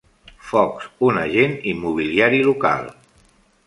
[0.47, 2.95] Fox, un agent immobiliari local.